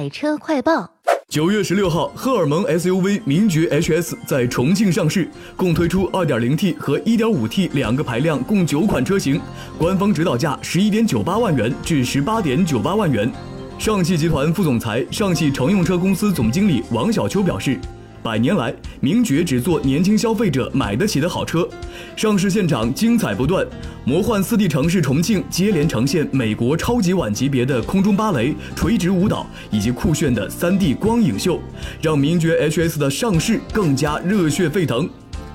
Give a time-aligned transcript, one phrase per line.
[0.00, 0.90] 买车快报。
[1.28, 9.38] 九月十六号，荷尔蒙 SUV 名爵 HS 在重庆上市，共推出 2.0T 和 1.5T 两个排量，共九款车型，
[9.76, 13.30] 官方指导价十一点九八万元至十八点九八万元。
[13.78, 17.78] 上汽集团副总裁、上汽乘用车公司总经理王小秋表示。
[18.22, 21.66] 百年来，名爵只做年轻消费者买得起的好车。
[22.16, 23.66] 上市现场精彩不断，
[24.04, 31.58] 魔幻四 D 城市重庆接连呈现美国超级碗级别的空中芭蕾、垂直舞蹈以及酷炫的三 D 光影秀，
[32.02, 35.08] 让名爵 HS 的上市更加热血沸腾。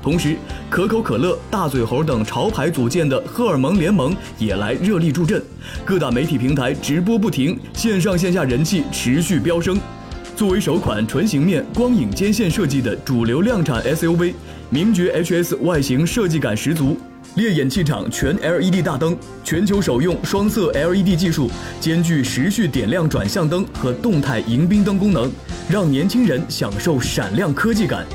[0.00, 0.36] 同时，
[0.68, 5.42] 可口可乐、大嘴猴等潮牌组建的荷尔蒙联盟也来热力助阵，
[5.84, 9.80] 各大媒体平台直播不停，线上线下人气持续飙升。
[10.34, 14.32] 作为首款纯形面光影间线设计的主流量产 SUV，
[14.70, 16.96] 名爵 HS 外形设计感十足，
[17.34, 21.50] 烈焰气场全 LED 大灯，全球首用双色 LED 技术，
[21.80, 25.30] 兼具时序点亮转向灯和动态迎宾灯功能，
[25.68, 28.06] 让年轻人享受闪亮科技感。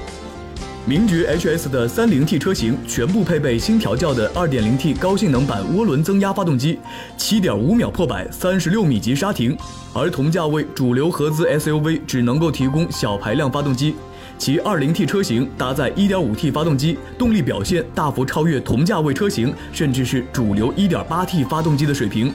[0.87, 6.79] 名爵 HS 的 30T 车型全部配备新调教的 2.0T 高性能版涡轮增压发动机
[7.17, 9.57] ，7.5秒破百，36米级刹停。
[9.93, 13.95] 而同价位主流合资 SUV 只能够提供小排量发动机，
[14.37, 22.33] 其 2.0T 车型搭载 1.5T 发动机，动力表现大幅超越同价位车型，甚至是主流 1.8T 发动机的水平。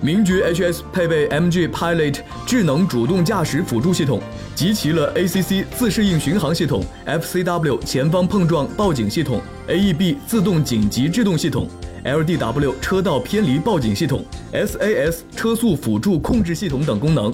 [0.00, 4.20] 名爵 HS 配备 MG Pilot 智能主动驾驶辅助系统，
[4.54, 11.66] 集齐了 ACC 自适应巡航系统、FCW 前方碰撞报警系统、AEB 自动紧急制动系统、
[12.04, 17.32] LDW 车道偏离报警系统、SAS 车速辅助控制系统等功能。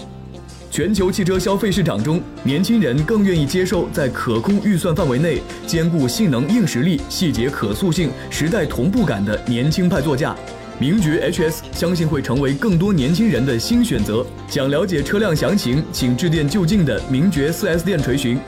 [0.71, 10.35] 全球汽车消费市场中，年轻人更愿意接受在可控预算范围内兼顾性能硬实力、细节可塑性、时代同步感的年轻派座驾。
[10.79, 14.27] 名爵 HS 相信会成为更多年轻人的新选择。
[14.49, 18.39] 想了解车辆详情，请致电就近的名爵 4S 店垂询。